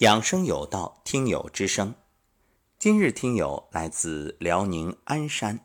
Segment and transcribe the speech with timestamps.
[0.00, 1.94] 养生有道，听友之声。
[2.78, 5.62] 今日听友来自辽宁鞍山。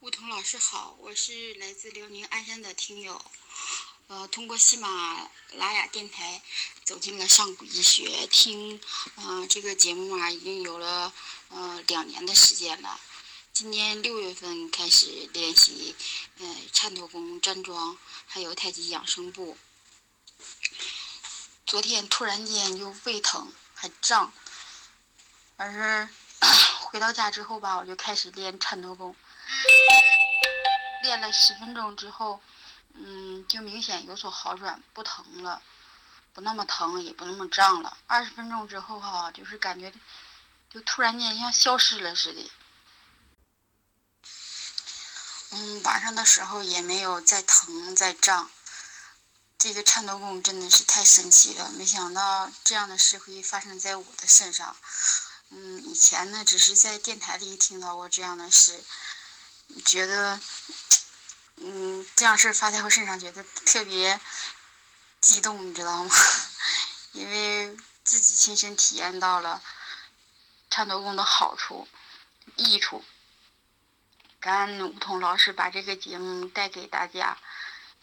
[0.00, 3.20] 梧桐老师好，我是来自辽宁鞍山的听友。
[4.06, 6.40] 呃，通过喜马拉雅电台
[6.82, 8.80] 走进了上古医学，听
[9.16, 11.12] 嗯这个节目啊，已经有了
[11.50, 12.98] 呃两年的时间了。
[13.52, 15.94] 今年六月份开始练习
[16.38, 19.58] 呃颤抖功、站桩，还有太极养生步。
[21.74, 24.32] 昨天突然间就胃疼，还胀，
[25.56, 26.08] 而是
[26.86, 29.16] 回到家之后吧，我就开始练颤抖功，
[31.02, 32.40] 练了十分钟之后。
[32.92, 35.60] 嗯，就明显有所好转，不疼了，
[36.32, 37.96] 不那么疼，也不那么胀了。
[38.06, 39.92] 二十分钟之后哈，就是感觉，
[40.70, 42.50] 就突然间像消失了似的。
[45.50, 48.48] 嗯，晚上的时候也没有再疼再胀。
[49.64, 54.76] 这个颤抖功真的是太神奇了，没想到这样的事会发生在我的身上。
[55.48, 58.84] 嗯，以前呢，只是在电台里听到过这样的事，
[59.86, 60.38] 觉得。
[61.56, 64.20] 嗯，这样事发在我身上，觉得特别
[65.22, 66.14] 激动，你知道吗？
[67.12, 69.62] 因为自己亲身体验到了
[70.68, 71.88] 颤抖功的好处、
[72.56, 73.02] 益处。
[74.40, 77.38] 感恩梧桐老师把这个节目带给大家，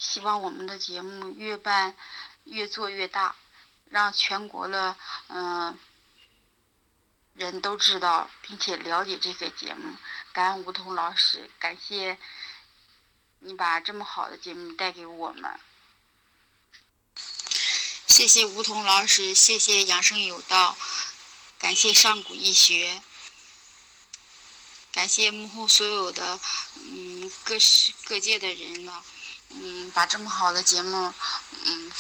[0.02, 1.96] 希望我们的节目越办
[2.46, 3.36] 越做越大，
[3.86, 5.78] 让全国的嗯
[7.36, 9.96] 人都知道并且了解这个节目。
[10.34, 12.18] 感恩梧桐老师，感谢。
[13.44, 15.60] 你把这么好的节目带给我们，
[18.06, 20.78] 谢谢梧桐老师，谢谢养生有道，
[21.58, 23.02] 感谢上古医学，
[24.92, 26.40] 感谢幕后所有的
[26.76, 29.04] 嗯各世各界的人呢，
[29.56, 31.14] 嗯把这么好的节目
[31.66, 31.92] 嗯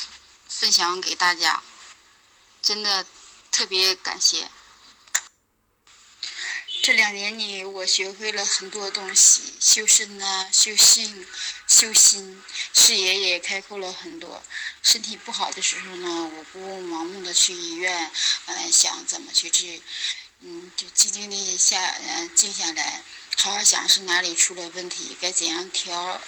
[0.48, 1.62] 分享给大家，
[2.62, 3.06] 真的
[3.52, 4.50] 特别感谢。
[6.84, 11.28] 这两年里，我学会了很多东西，修身呐，修性，
[11.68, 12.42] 修心，
[12.74, 14.42] 视野也开阔了很多。
[14.81, 18.12] 身体不好的时候呢，我不盲目的去医院，
[18.48, 19.80] 嗯，想怎么去治，
[20.40, 23.04] 嗯，就静静的下，嗯，静下来，
[23.38, 26.20] 好好想是哪里出了问题，该怎样调，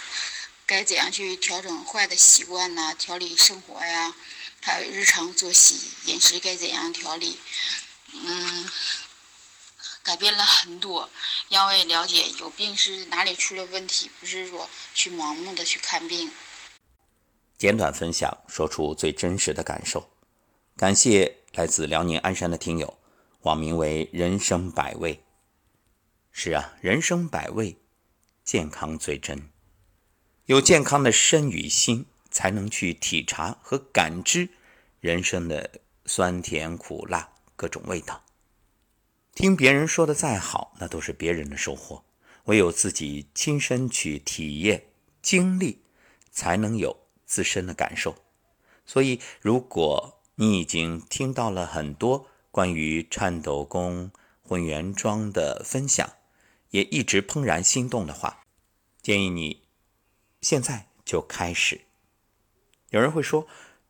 [0.73, 4.16] 该怎样去调整坏的习惯呐，调理生活呀，
[4.59, 7.38] 还有日常作息、饮食该怎样调理，
[8.13, 8.67] 嗯。
[10.01, 11.09] 改变了很多，
[11.50, 16.29] 让我也了解有病是哪里出了问题，不是说去盲目的去看病。
[17.57, 20.09] 简短分享，说出最真实的感受。
[20.75, 23.00] 感谢来自辽宁鞍山的听友，
[23.44, 25.23] 网名为“人生百味”。
[26.34, 27.78] 是啊，人生百味，
[28.44, 29.53] 健康最真。
[30.46, 34.50] 有健康的身与心，才能去体察和感知
[35.00, 38.26] 人生的酸甜苦辣各种味道。
[39.34, 42.03] 听别人说的再好，那都是别人的收获；
[42.44, 44.88] 唯有自己亲身去体验、
[45.22, 45.80] 经历，
[46.30, 48.18] 才能有自身的感受。
[48.86, 54.12] 所以，如果你已经听到了很多关于颤抖功、
[54.42, 56.12] 混元桩的分享，
[56.72, 58.44] 也一直怦然心动的话，
[59.02, 59.62] 建议你
[60.44, 61.81] 现在就开始。
[62.90, 63.48] 有人会说：“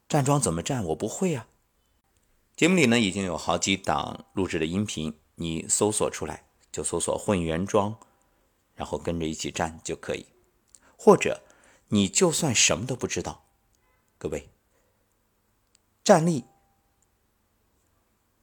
[0.07, 0.85] 站桩怎么站？
[0.85, 1.47] 我不会啊。”
[2.55, 5.19] 节目里呢，已经有好几档录制的音频。
[5.35, 7.97] 你搜索出来就搜索混元桩，
[8.75, 10.27] 然后跟着一起站就可以。
[10.95, 11.41] 或者
[11.87, 13.43] 你就算什么都不知道，
[14.19, 14.47] 各位
[16.03, 16.45] 站立，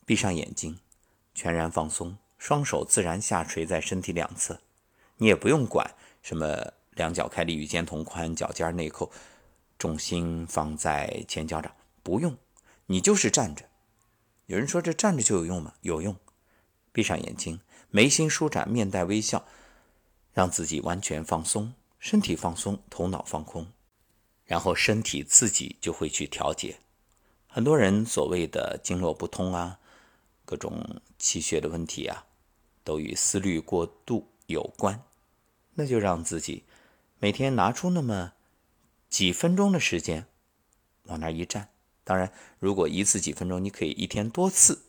[0.04, 0.80] 闭上眼睛，
[1.32, 4.60] 全然放松，双手自然下垂在身体两侧。
[5.18, 9.10] 你也不用管什么两脚开立与肩同宽，脚尖内扣，
[9.78, 12.36] 重心放在前脚掌，不用，
[12.84, 13.64] 你就是站着。
[14.44, 15.72] 有人说这站着就有用吗？
[15.80, 16.14] 有用。
[16.92, 19.46] 闭上眼睛，眉心舒展，面带微笑，
[20.34, 23.66] 让自己完全放松，身体放松，头脑放空，
[24.44, 26.80] 然后身体自己就会去调节。
[27.46, 29.78] 很多人所谓的经络不通啊，
[30.44, 32.26] 各种气血的问题啊，
[32.84, 35.02] 都与思虑过度有关。
[35.72, 36.64] 那就让自己
[37.22, 38.32] 每天拿出那么
[39.10, 40.26] 几分钟的时间，
[41.04, 41.68] 往那一站。
[42.02, 44.86] 当然，如果一次几分钟，你可以一天多次。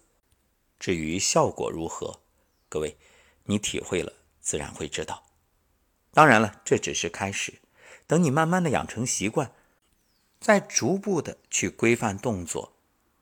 [0.80, 2.22] 至于效果如何，
[2.70, 2.96] 各位，
[3.44, 5.24] 你体会了自然会知道。
[6.12, 7.60] 当然了，这只是开始，
[8.08, 9.52] 等你慢慢的养成习惯，
[10.40, 12.78] 再逐步的去规范动作，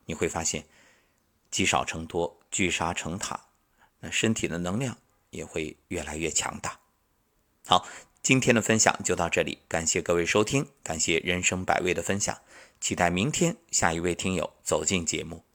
[0.05, 0.67] 你会发现
[1.49, 3.47] 积少成多，聚沙成塔，
[4.01, 4.95] 那身体的能量
[5.31, 6.79] 也会越来越强大。
[7.65, 7.87] 好，
[8.29, 12.37] 今天的分享就到这里，感谢各位收听，感谢人生百味的分享。
[12.79, 15.48] 期待明天下一位听友走进节目。